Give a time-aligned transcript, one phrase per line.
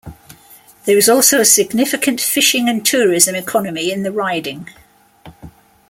[0.85, 4.67] There is also a significant fishing and tourism economy in the riding.